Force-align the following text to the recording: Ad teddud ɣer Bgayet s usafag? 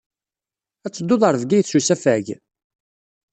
Ad 0.85 0.91
teddud 0.93 1.21
ɣer 1.25 1.35
Bgayet 1.41 1.67
s 1.71 1.77
usafag? 1.79 2.25